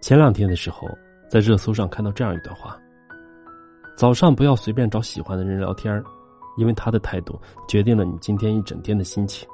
[0.00, 0.88] 前两天的时候，
[1.28, 2.76] 在热搜上看到这样一段话：
[3.96, 6.02] 早上不要随便找喜欢的人聊天
[6.56, 7.38] 因为他的态度
[7.68, 9.48] 决定了你今天一整天的心情。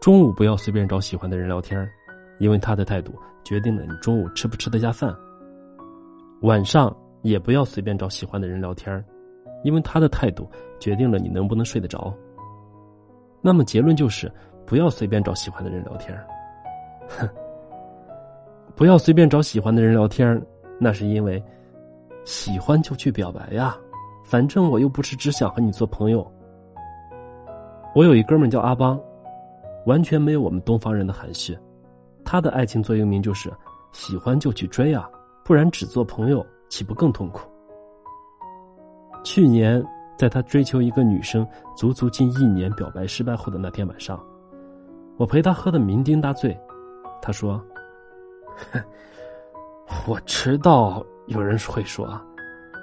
[0.00, 1.88] 中午不要随便找喜欢的人聊天
[2.38, 3.14] 因为他的态度
[3.44, 5.16] 决定了你中午吃不吃得下饭。
[6.40, 9.02] 晚上也不要随便找喜欢的人聊天
[9.62, 10.50] 因为他的态度
[10.80, 12.12] 决定了你能不能睡得着。
[13.40, 14.30] 那么结论就是，
[14.66, 16.18] 不要随便找喜欢的人聊天
[17.08, 17.28] 哼。
[18.74, 20.40] 不要随便找喜欢的人聊天
[20.78, 21.42] 那是因为
[22.24, 23.76] 喜欢就去表白呀，
[24.24, 26.26] 反正我又不是只想和你做朋友。
[27.94, 28.98] 我有一哥们叫阿邦，
[29.86, 31.56] 完全没有我们东方人的含蓄，
[32.24, 33.52] 他的爱情座右铭就是
[33.92, 35.08] 喜欢就去追啊，
[35.44, 37.48] 不然只做朋友岂不更痛苦？
[39.22, 39.84] 去年
[40.16, 41.46] 在他追求一个女生
[41.76, 44.18] 足足近一年表白失败后的那天晚上，
[45.18, 46.58] 我陪他喝的酩酊大醉，
[47.20, 47.62] 他说。
[50.06, 52.08] 我知道有人会说，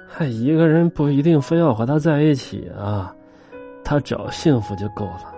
[0.08, 3.14] 还一个人不一定非要和他在一起啊，
[3.84, 5.34] 他只要幸福就够了。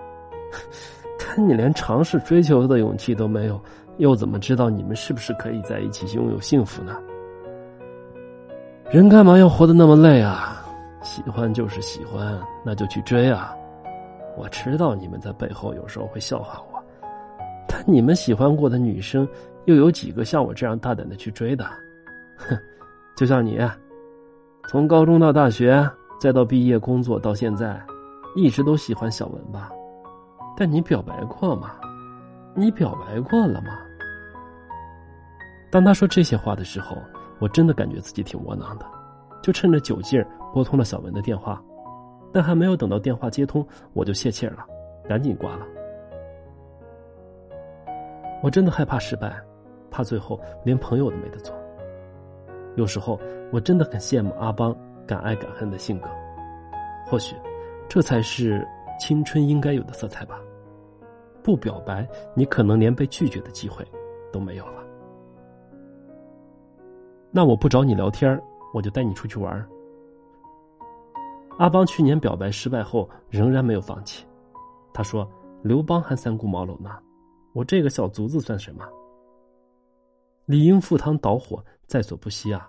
[1.19, 3.61] 但你连尝试追求的勇气都没有，
[3.97, 6.97] 又怎么知道你们是不是可以在一起拥有幸福呢？
[8.91, 10.59] 人干嘛要活得那么累啊？
[11.03, 13.55] 喜欢就是喜欢，那就去追啊！
[14.37, 16.83] 我知道你们在背后有时候会笑话我，
[17.67, 19.27] 但你们喜欢过的女生。
[19.65, 21.65] 又有几个像我这样大胆的去追的？
[22.37, 22.59] 哼，
[23.17, 23.61] 就像你，
[24.69, 25.89] 从高中到大学，
[26.21, 27.81] 再到毕业工作到现在，
[28.35, 29.71] 一直都喜欢小文吧？
[30.57, 31.73] 但你表白过吗？
[32.55, 33.79] 你表白过了吗？
[35.71, 36.97] 当他说这些话的时候，
[37.39, 38.87] 我真的感觉自己挺窝囊的，
[39.43, 41.63] 就趁着酒劲儿拨通了小文的电话，
[42.33, 44.67] 但还没有等到电话接通，我就泄气了，
[45.09, 45.67] 赶紧挂了。
[48.43, 49.41] 我真的害怕失败。
[49.93, 51.55] 怕最后连朋友都没得做。
[52.75, 53.21] 有时候
[53.53, 54.75] 我真的很羡慕阿邦
[55.07, 56.09] 敢爱敢恨的性格，
[57.07, 57.37] 或许
[57.87, 58.67] 这才是
[58.99, 60.41] 青春应该有的色彩吧。
[61.43, 63.85] 不表白，你可能连被拒绝的机会
[64.33, 64.83] 都没有了。
[67.31, 68.41] 那我不找你聊天
[68.73, 69.69] 我就带你出去玩。
[71.59, 74.25] 阿邦去年表白失败后仍然没有放弃，
[74.95, 75.29] 他说
[75.63, 76.91] ：“刘邦还三顾茅庐呢，
[77.53, 78.83] 我这个小卒子算什么？”
[80.47, 82.69] 理应赴汤蹈火，在所不惜啊！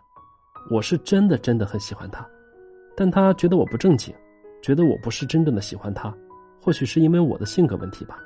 [0.70, 2.26] 我是真的真的很喜欢他，
[2.96, 4.14] 但他觉得我不正经，
[4.62, 6.14] 觉得我不是真正的喜欢他，
[6.62, 8.20] 或许是因为我的性格问题吧。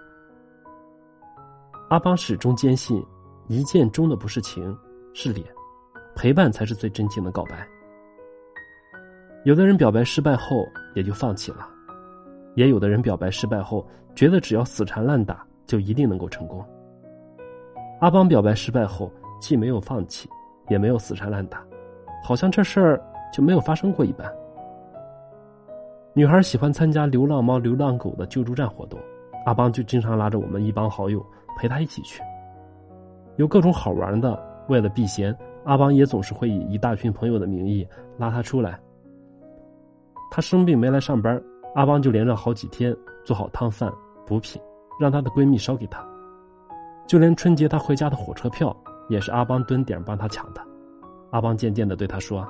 [1.90, 3.02] 阿邦始终坚信，
[3.48, 4.78] 一见钟的不是情，
[5.14, 5.48] 是脸，
[6.14, 7.66] 陪伴才是最真情的告白。
[9.46, 11.68] 有的人表白失败后也就放弃了，
[12.56, 16.64] 也有的人表白失败后觉得只要死缠烂打就一定能够成功。
[18.02, 19.10] 阿邦表白失败后。
[19.40, 20.30] 既没有放弃，
[20.70, 21.64] 也没有死缠烂打，
[22.24, 24.32] 好像这事儿就没有发生过一般。
[26.14, 29.00] 女孩喜欢参加流浪猫、流浪狗的救助站活动，
[29.46, 31.24] 阿邦就经常拉着我们一帮好友
[31.56, 32.22] 陪她一起去。
[33.36, 34.38] 有各种好玩的，
[34.68, 37.88] 为了避嫌，阿邦也总是会以一大群朋友的名义
[38.18, 38.80] 拉她出来。
[40.32, 41.40] 她生病没来上班，
[41.76, 43.94] 阿邦就连着好几天做好汤饭、
[44.26, 44.60] 补品，
[45.00, 46.04] 让她的闺蜜捎给她。
[47.06, 48.76] 就连春节她回家的火车票。
[49.08, 50.62] 也是阿邦蹲点帮他抢的，
[51.32, 52.46] 阿邦渐渐的对他说：“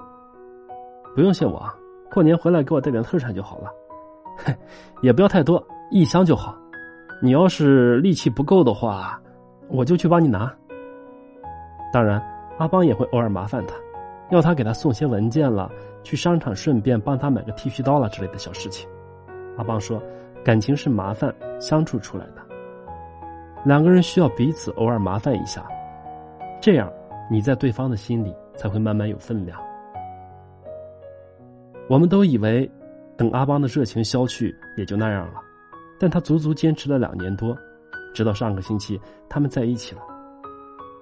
[1.16, 1.64] 不用谢我，
[2.12, 3.70] 过年回来给我带点特产就好了，
[4.38, 4.56] 嘿，
[5.02, 6.58] 也不要太多，一箱就好。
[7.22, 9.20] 你要是力气不够的话，
[9.70, 10.52] 我就去帮你拿。
[11.92, 12.22] 当然，
[12.58, 13.76] 阿邦也会偶尔麻烦他，
[14.30, 15.72] 要他给他送些文件了，
[16.04, 18.90] 去商场顺便帮他买个剃须刀了之类的小事情。
[19.58, 20.02] 阿邦说，
[20.44, 22.42] 感情是麻烦相处出来的，
[23.64, 25.66] 两个人需要彼此偶尔麻烦一下。”
[26.60, 26.92] 这样，
[27.30, 29.58] 你在对方的心里才会慢慢有分量。
[31.90, 32.70] 我们都以为，
[33.16, 35.40] 等阿邦的热情消去也就那样了，
[36.00, 37.56] 但他足足坚持了两年多，
[38.14, 39.00] 直到上个星期
[39.30, 40.02] 他们在一起了。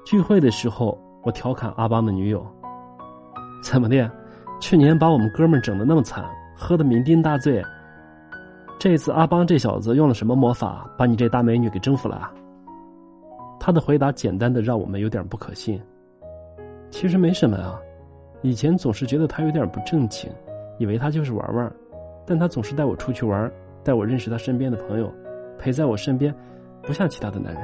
[0.06, 2.46] 聚会的时候，我调侃阿邦的女友
[3.64, 4.12] ：“怎么的？
[4.60, 6.24] 去年把我们哥们整的那么惨，
[6.56, 7.64] 喝的酩酊大醉，
[8.78, 12.32] 这次阿邦这小子用了什么魔法，把你这大美女给征服了？”啊
[13.66, 15.82] 他的回答简单的让我们有点不可信。
[16.92, 17.82] 其实没什么啊，
[18.44, 20.32] 以前总是觉得他有点不正经，
[20.78, 21.76] 以为他就是玩玩，
[22.28, 23.52] 但他总是带我出去玩，
[23.84, 25.12] 带我认识他身边的朋友，
[25.58, 26.32] 陪在我身边，
[26.84, 27.64] 不像其他的男人。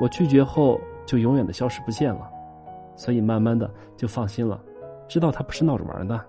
[0.00, 0.76] 我拒绝后
[1.06, 2.28] 就永远的消失不见了，
[2.96, 4.60] 所以慢慢的就放心了，
[5.06, 6.20] 知道他不是闹着玩的。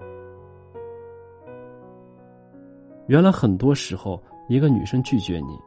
[3.07, 5.57] 原来很多时候，一个女生拒绝你，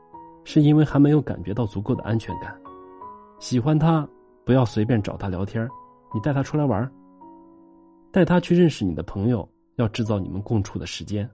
[0.45, 2.57] 是因为还没有感觉到足够的安全感。
[3.39, 4.09] 喜欢他，
[4.45, 5.69] 不要随便找他聊天，
[6.15, 6.91] 你带他出来玩，
[8.11, 9.47] 带他去认识你的朋友，
[9.77, 11.29] 要制造你们共处的时间，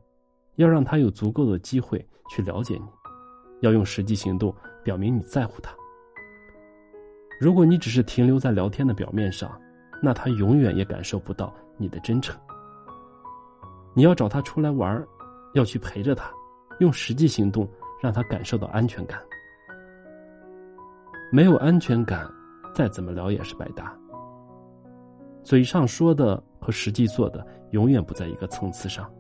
[0.57, 2.87] 要让他有足够的机会去了解你，
[3.61, 5.73] 要用实际行动表明你在乎他。
[7.41, 9.51] 如果你只是停留在聊天的表面上，
[10.03, 12.39] 那他永远也感受不到你的真诚。
[13.95, 15.07] 你要找他出来玩，
[15.55, 16.31] 要去陪着他，
[16.81, 17.69] 用实际行动
[18.03, 19.21] 让他感受到安全感。
[21.34, 22.31] 没有安全感，
[22.75, 23.90] 再怎么聊也是白搭。
[25.43, 29.11] 嘴上说的和实际做的永远不在一个层次上。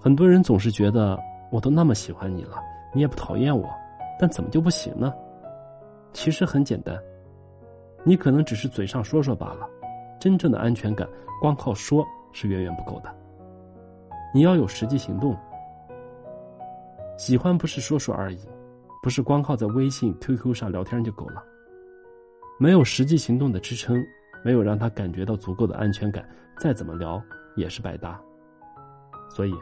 [0.00, 1.16] 很多人总是觉得
[1.52, 2.56] 我都那么喜欢你了，
[2.92, 3.70] 你也不讨厌我，
[4.18, 5.14] 但怎么就不行呢？
[6.12, 7.00] 其实很简单，
[8.02, 9.64] 你可能只是嘴上说说罢了。
[10.18, 11.08] 真正的安全感，
[11.40, 13.14] 光靠说是远远不够的。
[14.34, 15.36] 你要有实际行动。
[17.16, 18.40] 喜欢不是说说而已。
[19.06, 21.40] 不是光靠在微信、QQ 上聊天就够了，
[22.58, 24.04] 没有实际行动的支撑，
[24.44, 27.22] 没有让他感觉到足够的安全感，再怎么聊
[27.54, 28.20] 也是白搭。
[29.30, 29.54] 所以，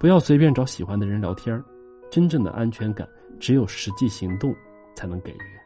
[0.00, 1.62] 不要随便找喜欢的人聊天
[2.10, 3.08] 真正的安全感
[3.38, 4.52] 只有实际行动
[4.96, 5.59] 才能给予。